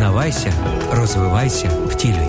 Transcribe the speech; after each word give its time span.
Пізнавайся, 0.00 0.52
розвивайся, 0.92 1.70
втілюй. 1.88 2.28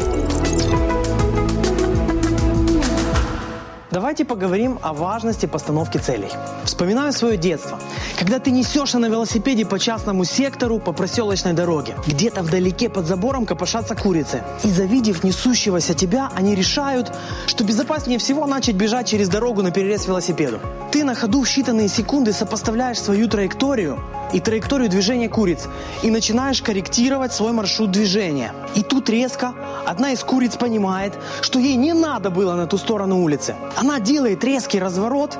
Давайте 3.92 4.25
поговорим 4.25 4.77
о 4.82 4.93
важности 4.93 5.47
постановки 5.47 5.97
целей. 5.97 6.31
Вспоминаю 6.65 7.13
свое 7.13 7.38
детство. 7.38 7.79
Когда 8.20 8.39
ты 8.39 8.52
несешься 8.52 8.99
на 8.99 9.09
велосипеде 9.09 9.65
по 9.65 9.79
частному 9.79 10.25
сектору, 10.25 10.79
по 10.79 10.91
проселочной 10.91 11.54
дороге. 11.54 11.95
Где-то 12.07 12.41
вдалеке 12.41 12.89
под 12.89 13.05
забором 13.05 13.45
копошатся 13.45 13.95
курицы. 13.95 14.43
И 14.65 14.69
завидев 14.69 15.23
несущегося 15.23 15.93
тебя, 15.93 16.29
они 16.35 16.55
решают, 16.55 17.13
что 17.47 17.63
безопаснее 17.63 18.19
всего 18.19 18.47
начать 18.47 18.75
бежать 18.75 19.07
через 19.07 19.29
дорогу 19.29 19.61
на 19.61 19.71
перерез 19.71 20.07
велосипеду. 20.07 20.59
Ты 20.91 21.05
на 21.05 21.15
ходу 21.15 21.41
в 21.41 21.47
считанные 21.47 21.88
секунды 21.88 22.33
сопоставляешь 22.33 22.99
свою 22.99 23.27
траекторию 23.29 23.97
и 24.34 24.39
траекторию 24.39 24.89
движения 24.89 25.29
куриц 25.29 25.68
и 26.04 26.10
начинаешь 26.10 26.61
корректировать 26.61 27.33
свой 27.33 27.51
маршрут 27.51 27.92
движения. 27.92 28.54
И 28.75 28.83
тут 28.83 29.10
резко 29.10 29.54
одна 29.86 30.11
из 30.11 30.24
куриц 30.24 30.55
понимает, 30.55 31.14
что 31.42 31.60
ей 31.60 31.75
не 31.75 31.93
надо 31.93 32.30
было 32.30 32.55
на 32.55 32.68
ту 32.68 32.78
сторону 32.78 33.22
улицы. 33.22 33.55
Она 33.76 34.00
делает 34.00 34.44
резкий 34.44 34.80
разворот 34.80 35.38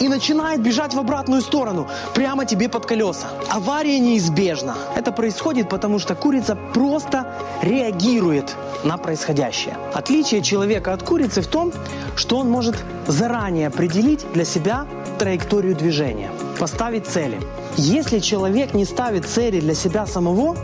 и 0.00 0.08
начинает 0.08 0.62
бежать 0.62 0.94
в 0.94 0.98
обратную 0.98 1.42
сторону, 1.42 1.88
прямо 2.14 2.46
тебе 2.46 2.68
под 2.68 2.86
колеса. 2.86 3.28
Авария 3.48 3.98
неизбежна. 3.98 4.76
Это 4.96 5.12
происходит, 5.12 5.68
потому 5.68 5.98
что 5.98 6.14
курица 6.14 6.56
просто 6.74 7.26
реагирует 7.62 8.56
на 8.84 8.96
происходящее. 8.96 9.76
Отличие 9.94 10.42
человека 10.42 10.92
от 10.92 11.02
курицы 11.02 11.40
в 11.40 11.46
том, 11.46 11.72
что 12.16 12.38
он 12.38 12.50
может 12.50 12.76
заранее 13.06 13.66
определить 13.68 14.24
для 14.32 14.44
себя 14.44 14.86
траекторию 15.18 15.74
движения, 15.74 16.30
поставить 16.60 17.06
цели. 17.06 17.40
Если 17.78 18.18
человек 18.18 18.74
не 18.74 18.84
ставит 18.84 19.24
цели 19.24 19.60
для 19.60 19.74
себя 19.74 20.06
самого, 20.06 20.54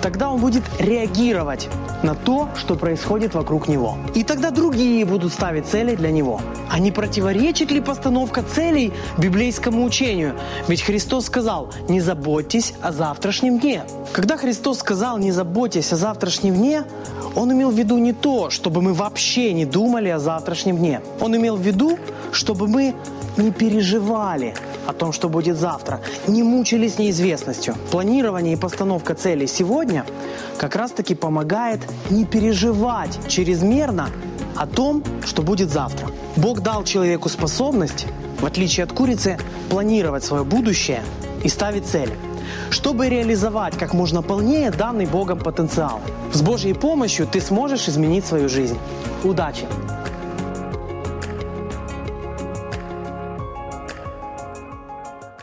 тогда 0.00 0.30
он 0.30 0.40
будет 0.40 0.62
реагировать 0.78 1.68
на 2.04 2.14
то, 2.14 2.48
что 2.54 2.76
происходит 2.76 3.34
вокруг 3.34 3.66
него. 3.66 3.98
И 4.14 4.22
тогда 4.22 4.52
другие 4.52 5.04
будут 5.04 5.32
ставить 5.32 5.66
цели 5.66 5.96
для 5.96 6.12
него. 6.12 6.40
А 6.70 6.78
не 6.78 6.92
противоречит 6.92 7.72
ли 7.72 7.80
постановка 7.80 8.44
целей 8.44 8.92
библейскому 9.18 9.84
учению? 9.84 10.34
Ведь 10.68 10.82
Христос 10.82 11.26
сказал, 11.26 11.72
не 11.88 12.00
заботьтесь 12.00 12.74
о 12.80 12.92
завтрашнем 12.92 13.58
дне. 13.58 13.82
Когда 14.12 14.36
Христос 14.36 14.78
сказал, 14.78 15.18
не 15.18 15.32
заботьтесь 15.32 15.92
о 15.92 15.96
завтрашнем 15.96 16.54
дне, 16.54 16.84
Он 17.34 17.52
имел 17.52 17.70
в 17.70 17.74
виду 17.74 17.98
не 17.98 18.12
то, 18.12 18.48
чтобы 18.50 18.80
мы 18.80 18.94
вообще 18.94 19.52
не 19.52 19.64
думали 19.64 20.08
о 20.08 20.20
завтрашнем 20.20 20.76
дне. 20.76 21.00
Он 21.20 21.34
имел 21.34 21.56
в 21.56 21.60
виду, 21.62 21.98
чтобы 22.30 22.68
мы 22.68 22.94
не 23.36 23.50
переживали 23.50 24.54
о 24.86 24.92
том, 24.92 25.12
что 25.12 25.28
будет 25.28 25.56
завтра, 25.56 26.00
не 26.26 26.42
мучились 26.42 26.98
неизвестностью. 26.98 27.74
Планирование 27.90 28.54
и 28.54 28.56
постановка 28.56 29.14
целей 29.14 29.46
сегодня 29.46 30.04
как 30.58 30.76
раз-таки 30.76 31.14
помогает 31.14 31.80
не 32.10 32.24
переживать 32.24 33.18
чрезмерно 33.28 34.10
о 34.56 34.66
том, 34.66 35.02
что 35.24 35.42
будет 35.42 35.70
завтра. 35.70 36.08
Бог 36.36 36.60
дал 36.60 36.84
человеку 36.84 37.28
способность, 37.28 38.06
в 38.40 38.46
отличие 38.46 38.84
от 38.84 38.92
курицы, 38.92 39.38
планировать 39.70 40.24
свое 40.24 40.44
будущее 40.44 41.02
и 41.42 41.48
ставить 41.48 41.86
цели 41.86 42.16
чтобы 42.70 43.08
реализовать 43.08 43.76
как 43.76 43.92
можно 43.92 44.22
полнее 44.22 44.70
данный 44.70 45.06
Богом 45.06 45.38
потенциал. 45.38 46.00
С 46.32 46.42
Божьей 46.42 46.74
помощью 46.74 47.26
ты 47.26 47.40
сможешь 47.40 47.88
изменить 47.88 48.26
свою 48.26 48.48
жизнь. 48.48 48.78
Удачи! 49.24 49.66